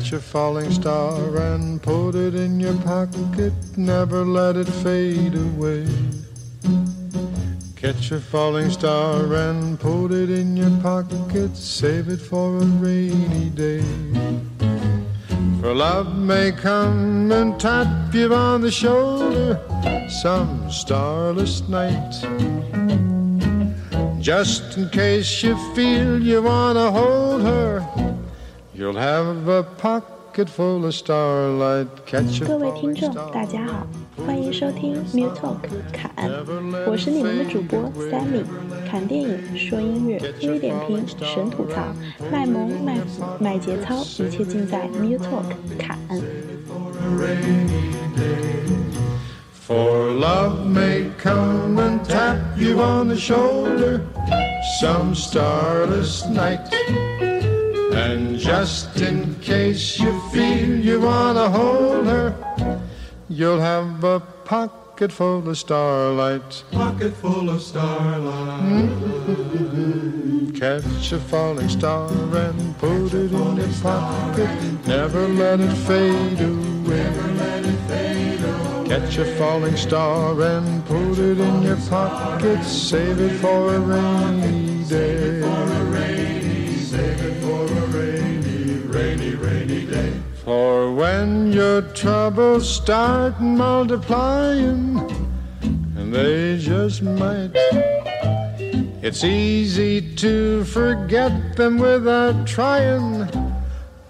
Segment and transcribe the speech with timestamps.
[0.00, 5.86] Catch a falling star and put it in your pocket, never let it fade away.
[7.76, 13.50] Catch a falling star and put it in your pocket, save it for a rainy
[13.50, 13.84] day.
[15.60, 19.60] For love may come and tap you on the shoulder
[20.22, 22.10] some starless night.
[24.18, 28.09] Just in case you feel you wanna hold her,
[28.80, 31.86] you'll have a pocket full of starlight.
[32.06, 33.86] Catch a 各位听众.大家好，
[34.24, 35.58] 欢迎收听 Mu Talk
[35.92, 36.10] 侃，
[36.86, 37.78] 我是你们的主播
[38.10, 38.42] Sammy。
[38.90, 41.94] 侃电影，说音乐，微点评，神吐槽，
[42.32, 45.44] 卖萌卖腐卖节操，一切尽在 Mu Talk
[45.78, 45.98] 侃。
[49.68, 54.00] For love may come and tap you on the shoulder
[54.80, 56.60] some starless night.
[58.00, 62.34] And just in case you feel you wanna hold her,
[63.28, 66.64] you'll have a pocket full of starlight.
[66.72, 68.88] pocket full of starlight.
[68.88, 69.80] Hmm.
[70.52, 72.10] Catch a falling star
[72.44, 74.50] and put it in your pocket.
[74.86, 77.10] Never let it fade away.
[78.88, 82.64] Catch a falling star and put it in your pocket.
[82.64, 85.69] Save it for a rainy day.
[90.44, 94.98] For when your troubles start multiplying,
[95.60, 97.50] and they just might,
[99.02, 103.28] it's easy to forget them without trying.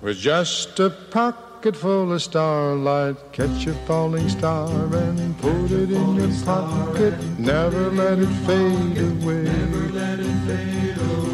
[0.00, 6.14] With just a pocket full of starlight, catch a falling star and put it in
[6.14, 7.14] your pocket.
[7.38, 10.29] Never let it fade away.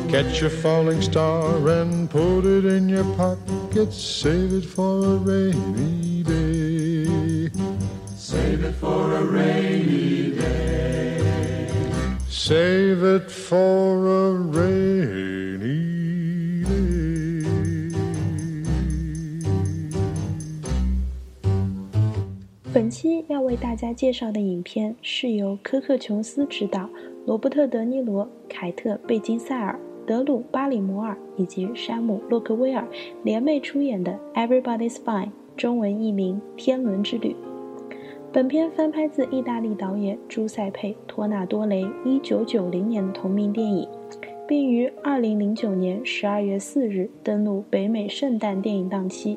[0.08, 3.92] Catch a falling star and put it in your pocket.
[3.92, 7.50] Save it for a rainy day.
[8.16, 11.68] Save it for a rainy day.
[12.28, 15.56] Save it for a rainy
[16.64, 16.76] day.
[22.72, 26.88] 本期要为大家介绍的影片是由科克·琼斯执导，
[27.26, 32.86] 罗伯特·德尼罗、凯特·贝金赛尔、德鲁·巴里摩尔以及山姆·洛克威尔
[33.24, 34.16] 联袂出演的
[34.48, 37.30] 《Everybody's Fine》，中文译名《天伦之旅》。
[38.32, 43.88] 本片翻拍自意大利导演朱塞佩·托纳多雷1990年的同名电影，
[44.46, 49.36] 并于2009年12月4日登陆北美圣诞电影档期。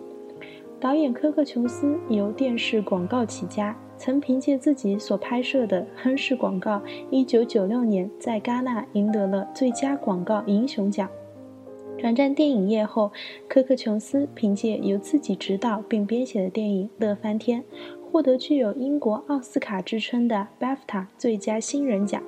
[0.80, 11.10] 导演科克·琼斯由电视广告起家，曾凭借自己所拍摄的亨氏广告，1996年在戛纳赢得了最佳广告英雄奖。
[11.98, 13.12] 转战电影业后，
[13.50, 17.62] 科克·琼斯凭借由自己执导并编写的电影《乐翻天》，
[18.10, 22.24] 获得具有英国奥斯卡之称的 BAFTA 最佳新人奖。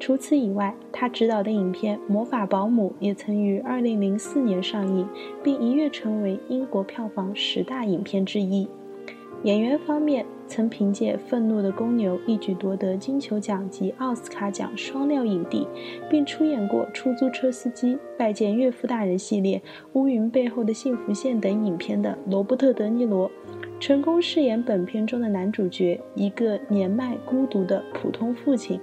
[0.00, 5.08] 除此以外，他执导的影片《魔法保姆》也曾于2004年上映，
[5.44, 8.66] 并一跃成为英国票房十大影片之一。
[9.44, 15.68] 演员方面，曾凭借《愤怒的公牛》一举夺得金球奖及奥斯卡奖双料影帝，
[16.08, 19.58] 并出演过《出租车司机》《拜见岳父大人》系列、
[19.92, 23.30] 《乌云背后的幸福线》等影片的罗伯特·德尼罗，
[23.78, 28.80] 成功饰演本片中的男主角，一个年迈孤独的普通父亲。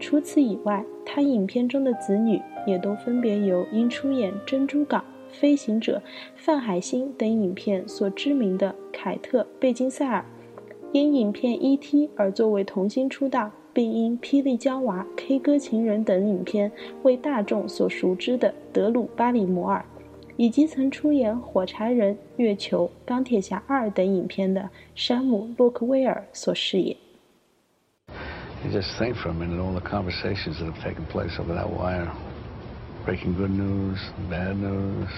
[0.00, 5.96] 除此以外，他影片中的子女也都分别由因出演《珍珠港》《飞行者》
[6.36, 10.24] 《范海辛》等影片所知名的凯特·贝金赛尔，
[10.92, 16.70] 因影片《E.T.》而作为童星出道，并因《霹雳娇娃》《K 歌情人》等影片
[17.02, 19.84] 为大众所熟知的德鲁·巴里摩尔，
[20.36, 26.96] 以及曾出演《火柴人》《月球》《钢铁侠二》等影片的山姆·洛克威尔所饰演。
[28.64, 32.06] You just think for a minute all the conversations that have taken place over that wire.
[33.04, 33.98] Breaking good news,
[34.30, 35.08] bad news.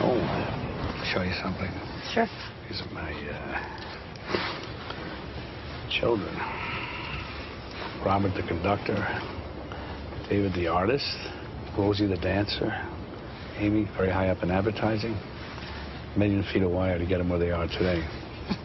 [0.00, 0.16] Oh,
[1.12, 1.70] show you something.
[2.14, 2.26] Sure.
[2.70, 3.60] These are my uh,
[5.90, 6.34] children.
[8.02, 8.96] Robert the conductor,
[10.30, 11.04] David the artist,
[11.76, 12.72] Rosie the dancer,
[13.58, 15.12] Amy very high up in advertising.
[16.14, 18.02] A Million feet of wire to get them where they are today.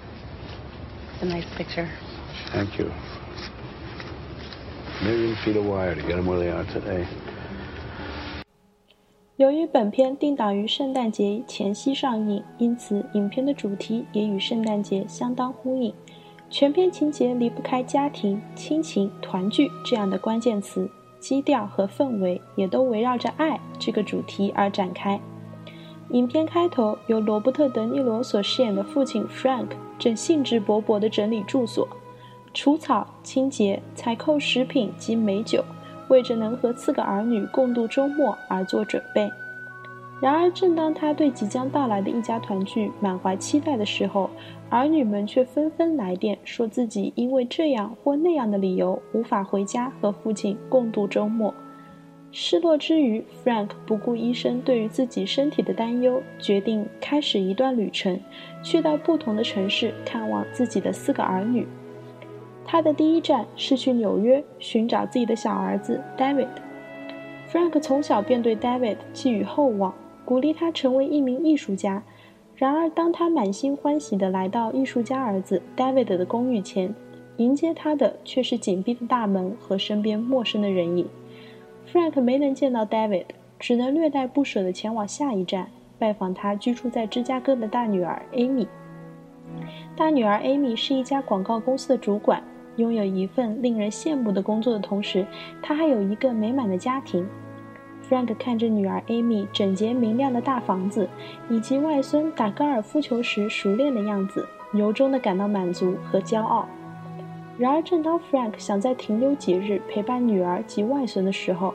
[1.20, 1.90] It's a nice picture.
[2.54, 2.92] Thank you.
[5.04, 7.06] Million feet of wire to get them where they are today.
[9.36, 15.94] 由于本片定档于圣诞节前夕上映，因此影片的主题也与圣诞节相当呼应。
[16.50, 20.90] 全片情节离不开家庭、亲情、团聚这样的关键词，
[21.20, 25.20] 基调和氛围也都围绕着爱这个主题而展开。
[26.12, 29.68] 影片开头，由罗伯特·德尼罗所饰演的父亲 Frank
[30.00, 31.88] 正兴致勃勃地整理住所，
[32.60, 35.64] 除草、清洁、采购食品及美酒，
[36.08, 39.32] 为着能和四个儿女共度周末而做准备。
[40.20, 44.28] 然而，正当他对即将到来的一家团聚满怀期待的时候，
[44.72, 51.54] 儿女们却纷纷来电，说自己因为这样或那样的理由无法回家和父亲共度周末。
[52.32, 58.20] 失落之余，Frank 不顾医生对于自己身体的担忧，决定开始一段旅程，
[58.64, 61.68] 去到不同的城市看望自己的四个儿女。
[62.68, 66.50] 他的第一站是去纽约寻找自己的小儿子 David。
[67.50, 69.94] Frank 从小便对 David 寄予厚望。
[70.26, 72.04] 鼓励他成为一名艺术家。
[72.58, 76.94] 然而，当他满心欢喜地来到艺术家儿子 David 的公寓前，
[77.38, 81.08] 迎接他的却是紧闭的大门和身边陌生的人影。
[81.90, 83.28] Frank 没能见到 David，
[83.58, 88.68] 只能略带不舍地前往下一站，拜访他居住在芝加哥的大女儿 Amy。
[89.96, 92.44] 大女儿 Amy 是一家广告公司的主管，
[92.78, 95.26] 拥有一份令人羡慕的工作的同时，
[95.62, 97.28] 她还有一个美满的家庭。
[98.10, 101.10] Frank 看着女儿 Amy 整洁明亮的大房子，
[101.50, 106.66] 以及外孙打高尔夫球时熟练的样子，由衷地感到满足和骄傲。
[107.58, 111.74] 然而，正当 Frank 想在停留几日陪伴女儿及外孙的时候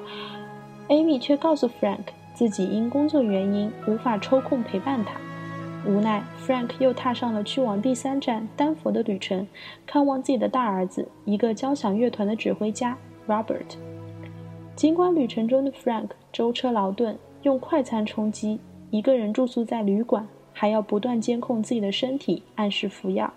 [0.89, 1.99] ，Amy 却告诉 Frank
[2.33, 5.15] 自己因工作原因无法抽空陪伴他。
[5.87, 9.47] 无奈，Frank 又踏上了去往第三站丹佛的旅程，
[9.85, 12.97] 看望自己的大儿子，一个交响乐团的指挥家
[13.27, 13.77] Robert。
[14.77, 23.33] 尽管旅程中的 Frank 舟车劳顿，用快餐充饥，一个人住宿在旅馆，还要不断监控自己的身体，按时服药。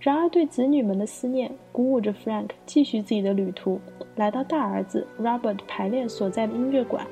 [0.00, 3.80] 然而，对子女们的思念鼓舞着 Frank 继续自己的旅途。
[4.16, 7.06] 来到大儿子 Robert 排练所在的音乐馆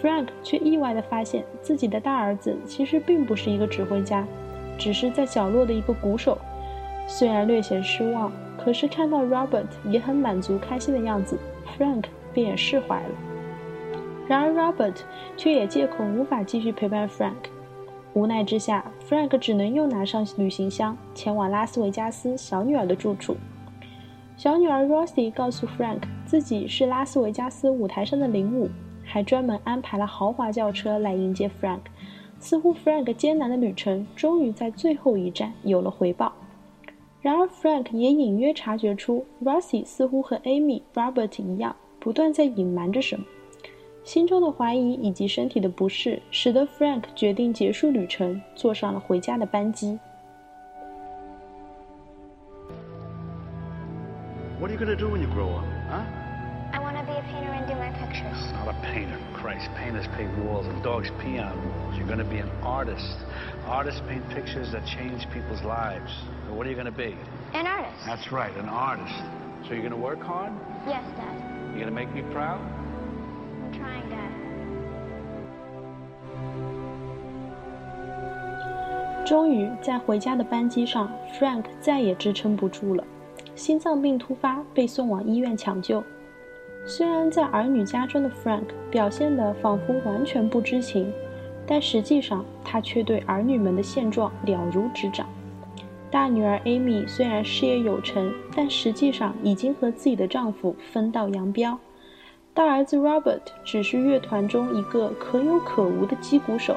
[0.00, 4.26] ，Frank 却意外地发现自己的大儿子其实并不是一个指挥家，
[4.78, 6.38] 只是在角落的一个鼓手。
[7.06, 11.38] 虽然略显失望，可是看到 Robert 也很满足、开心的样子
[11.78, 12.04] ，Frank。
[12.34, 13.10] 便也释怀了。
[14.28, 14.96] 然而，Robert
[15.38, 17.48] 却也借口无法继续陪伴 Frank。
[18.12, 23.38] 无奈之下，Frank 只能又拿上旅行箱，前往拉斯维加斯小女儿的住处。
[24.36, 28.68] 小女儿 Rosie 告诉 Frank 自己是拉斯维加斯舞台上的领舞，
[29.06, 31.80] 还专门安排了豪华轿车来迎接 Frank。
[32.38, 36.32] 似乎 Frank 艰难的旅程终于在最后一站有了回报。
[37.22, 41.74] 然而，Frank 也隐约察觉出 Rosie 似乎和 Amy、Robert 一样。
[41.98, 43.24] 不断在隐瞒着什么，
[44.04, 49.98] 心中的怀疑以及身体的不适，使得 Frank 决定结束旅程，坐上了回家的班机。
[54.60, 56.25] What are you gonna do when you grow up, huh?
[59.55, 59.69] painter, Christ.
[59.75, 61.97] Painters paint walls and dogs pee on walls.
[61.97, 63.17] You're gonna be an artist.
[63.67, 66.11] Artists paint pictures that change people's lives.
[66.61, 67.15] what are you gonna be?
[67.53, 68.05] An artist.
[68.05, 69.15] That's right, an artist.
[69.67, 70.51] So you're gonna work hard?
[70.85, 71.35] Yes, Dad.
[71.73, 72.59] You gonna make me proud?
[72.59, 74.29] I'm trying, Dad.
[79.25, 83.03] 终于在回家的班机上，Frank 再也支撑不住了，
[83.55, 86.03] 心脏病突发，被送往医院抢救。
[86.88, 88.62] 虽然在儿女家中的 Frank
[88.92, 91.12] 表现得仿佛完全不知情，
[91.66, 95.26] 但实际上他却对儿女们的现状了如指掌。
[96.12, 101.76] 大女儿 Amy 虽然事业有成，但实际上已经和自己的丈夫分道扬镳。
[102.54, 106.76] 大儿子 Robert 只是乐团中一个可有可无的击鼓手。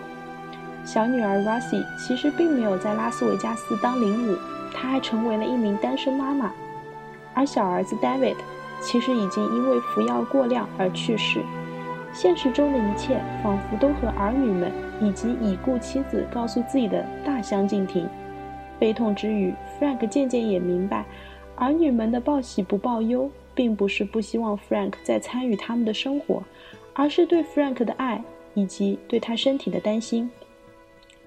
[0.83, 4.35] 小女儿 Rosie 其实并没有在拉斯维加斯当领舞，
[4.73, 6.51] 她还成为了一名单身妈妈。
[7.35, 8.35] 而小儿子 David
[8.81, 11.41] 其实已经因为服药过量而去世。
[12.11, 18.07] 现实中的一切仿佛都和儿女们以及已故妻子告诉自己的大相径庭。
[18.79, 21.05] 悲痛之余，Frank 渐渐也明白，
[21.55, 26.41] 儿女们的报喜不报忧，并不是不希望 Frank 再参与他们的生活，
[26.93, 30.31] 而是对 Frank 的爱以及对他身体的担心。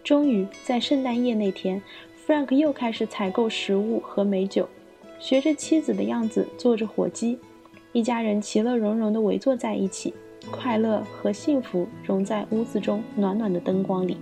[0.02, 1.80] 终于在圣诞夜那天
[2.26, 4.68] ，Frank 又开始采购食物和美酒，
[5.22, 7.38] 学着妻子的样子做着火鸡，
[7.92, 10.12] 一家人其乐融融地围坐在一起，
[10.50, 14.16] 快乐和幸福融在屋子中暖暖的灯光里。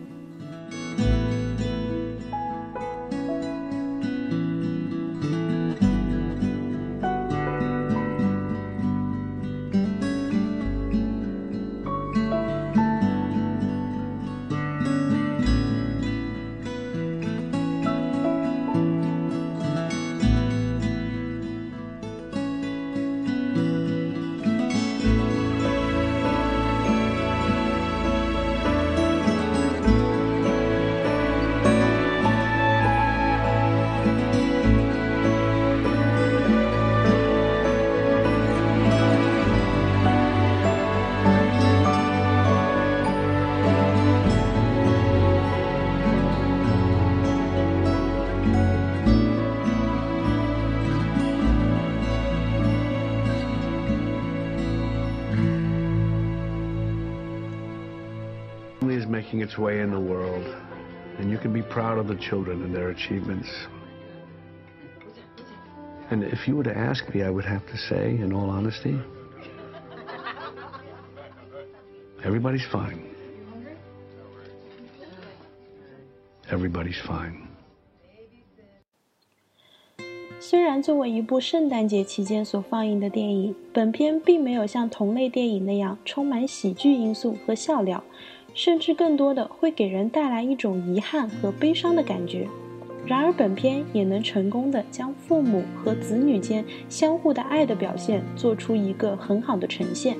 [59.30, 60.44] making its way in the world,
[61.20, 63.50] and you can be proud of the children and their achievements.
[66.12, 69.00] And if you were to ask me, I would have to say, in all honesty,
[72.24, 73.02] everybody's fine.
[76.52, 77.42] Everybody's fine.
[80.40, 88.04] 虽然作为一部圣诞节期间所放映的电影，本片并没有像同类电影那样充满喜剧因素和笑料，
[88.55, 92.47] 甚至更多的会给人带来一种遗憾和悲伤的感觉。
[93.07, 100.17] 然而，本片也能成功的将父母和子女间相互的爱的表现做出一个很好的呈现。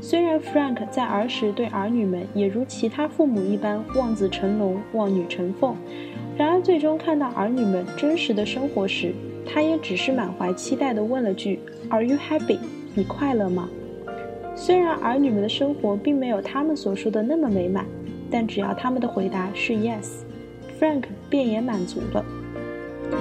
[0.00, 5.74] 虽然 Frank 在儿时对儿女们也如其他父母一般望子成龙、望女成凤，
[6.36, 9.12] 然而最终看到儿女们真实的生活时，
[9.44, 12.58] 他也只是满怀期待的问了句：“Are you happy？
[12.94, 13.68] 你快乐吗？”
[14.60, 17.86] 虽然儿女们的生活并没有他们所说的那么美满，
[18.28, 20.24] 但只要他们的回答是 “yes”。
[20.80, 22.24] Frank 便也满足了。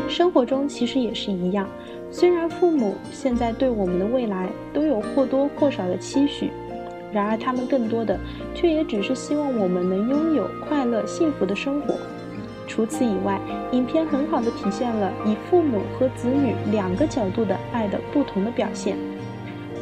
[0.09, 1.69] 生活中其实也是一样，
[2.09, 6.49] 虽然父母现在对我们的未来都有或多或少的期许，
[7.13, 8.19] 然而他们更多的
[8.55, 11.93] 却也只是希望我们能拥有快乐幸福的生活。
[12.65, 13.39] 除此以外，
[13.73, 18.97] 影片很好的体现了以父母和子女两个角度的爱的不同的表现。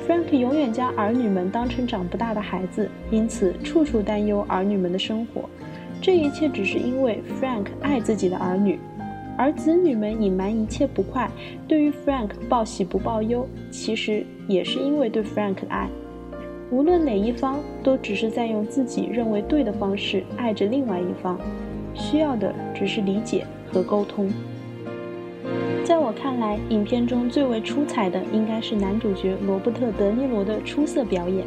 [0.07, 5.50] Frank 永远将儿女们当成长不大的孩子，因此处处担忧儿女们的生活。
[6.00, 8.77] 这一切只是因为 Frank 爱自己的儿女，
[9.35, 11.27] 而子女们隐瞒一切不快，
[11.67, 15.89] 对于 Frank 报喜不报忧，其实也是因为对 Frank 的爱。
[16.69, 21.39] 无论哪一方，都只是在用自己认为对的方式爱着另外一方，
[21.95, 24.29] 需要的只是理解和沟通。
[25.86, 31.46] 在我看来，影片中最为出彩的应该是男主角罗伯特·德尼罗的出色表演。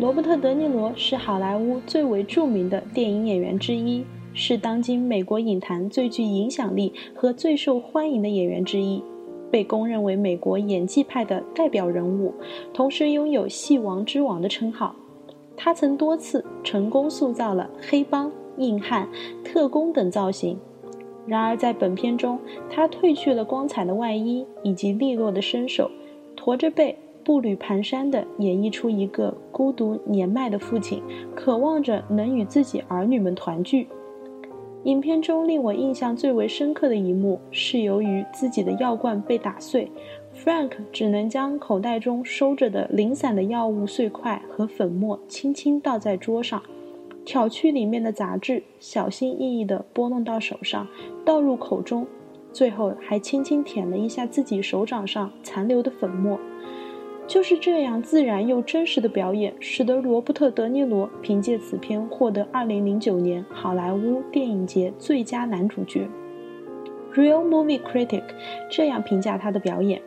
[0.00, 9.00] 罗伯特·德尼罗是好莱坞最为著名的电影演员之一，是当今美国影坛最具影响力和最受欢迎的演员之一，
[9.52, 12.34] 被公认为美国演技派的代表人物，
[12.74, 14.96] 同时拥有“戏王之王”的称号。
[15.56, 19.08] 他曾多次成功塑造了黑帮、硬汉、
[19.44, 20.58] 特工等造型。
[21.26, 25.90] 然而，在本片中，他褪去了光彩的外衣以及利落的身手，
[26.36, 26.96] 驼着背。
[27.22, 31.02] 步履蹒跚地演绎出一个孤独年迈的父亲，
[31.36, 33.86] 渴望着能与自己儿女们团聚。
[34.84, 39.92] 影片中令我印象最为深刻的一幕是，由于自己的药罐被打碎
[40.34, 46.60] ，Frank 只能将口袋中收着的零散的药物碎块和粉末轻轻倒在桌上，
[47.24, 50.86] 挑去里面的杂质，小心翼翼地拨弄到手上，
[51.24, 52.06] 倒入口中，
[52.52, 56.38] 最后还轻轻舔了一下自己手掌上残留的粉末。
[57.26, 66.08] 就是这样自然又真实的表演，使得罗伯特·德尼罗凭借此片获得2009年好莱坞电影节最佳男主角。
[67.14, 68.24] Real Movie Critic
[68.68, 70.02] 这样评价他的表演：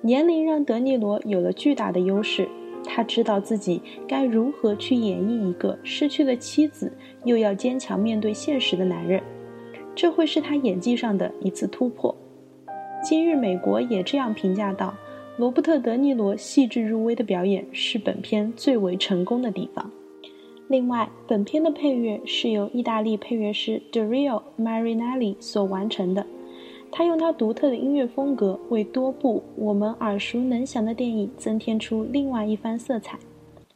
[0.00, 2.48] 年龄让德尼罗有了巨大的优势，
[2.94, 6.92] 他知道自己该如何去演绎一个失去了妻子
[7.24, 9.22] 又要坚强面对现实的男人，
[9.94, 12.14] 这会是他演技上的一次突破。
[13.02, 14.94] 今日美国也这样评价道。
[15.38, 19.90] 罗伯特·德尼罗细致入微的表演是本片最为成功的地方。
[20.68, 26.26] 另外，本片的配乐是由意大利配乐师 Dario Marinelli 所完成的。
[26.92, 33.18] 他用他独特的音乐风格，为多部我们耳熟能详的电影增添出另外一番色彩，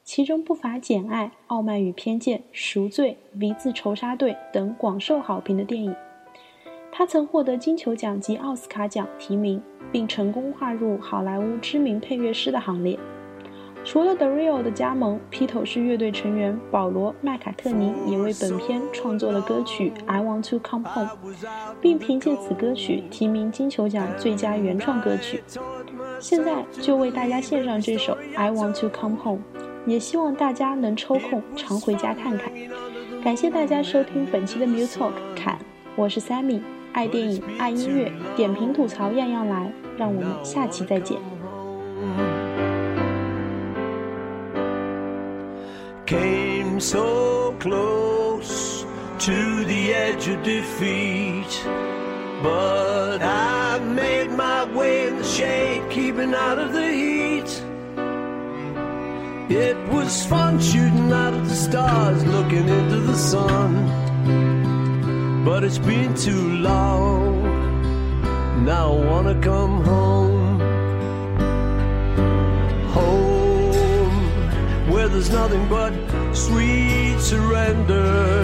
[0.05, 5.93] 其中不乏《简爱》《傲慢与偏见》《赎罪》《V 字仇杀队》等广受好评的电影。
[6.93, 9.61] 他曾获得金球奖及奥斯卡奖提名。
[9.93, 12.99] 并成功划入好莱坞知名配乐师的行列。
[13.87, 21.11] 除了 The Real 的加盟，披头士乐队成员保罗·麦卡特尼也为本片创作了歌曲《I Want to Come Home》，
[21.81, 25.45] 并凭借此歌曲提名金球奖最佳原创歌曲。
[26.19, 29.39] 现在就为大家献上这首《I Want to Come Home》，
[29.87, 32.53] 也希望大家能抽空常回家看看。
[33.23, 35.59] 感谢大家收听本期的 Music Talk，侃，
[35.95, 36.61] 我是 Sammy。
[36.93, 39.71] 爱电影，爱音乐，点评吐槽样样来。
[39.97, 41.19] 让我们下期再见。
[46.07, 48.85] Came so close
[49.19, 51.53] to the edge of defeat,
[52.43, 57.51] but I made my way in the shade, keeping out of the heat.
[59.51, 64.07] It was fun shooting out of the stars, looking into the sun
[65.47, 67.41] but it's been too long.
[68.65, 70.26] Now I wanna come home.
[75.07, 75.93] Where there's nothing but
[76.35, 78.43] sweet surrender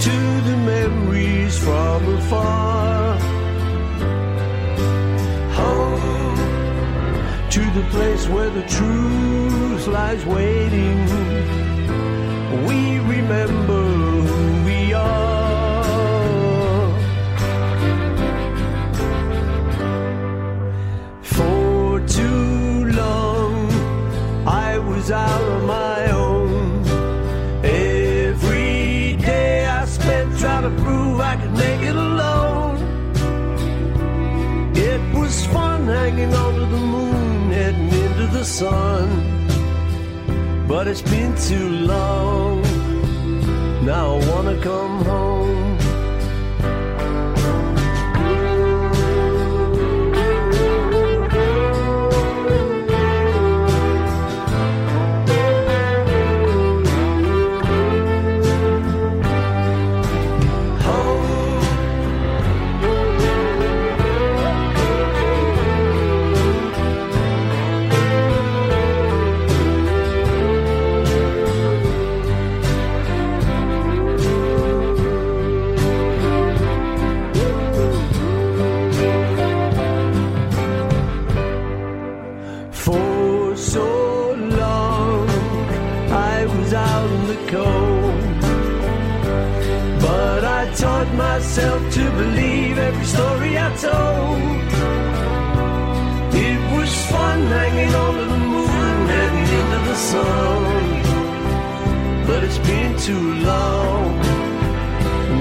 [0.00, 0.16] to
[0.48, 3.18] the memories from afar.
[5.60, 6.36] Home
[7.50, 10.98] to the place where the truth lies waiting.
[12.66, 14.03] We remember
[36.24, 39.08] hanging onto the moon, heading into the sun.
[40.66, 42.62] But it's been too long.
[43.84, 45.33] Now I wanna come home.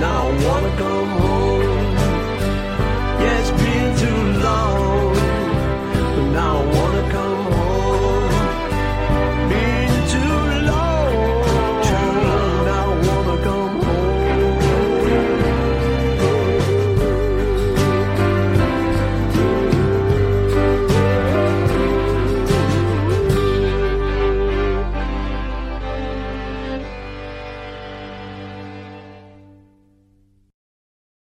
[0.04, 0.73] now wanna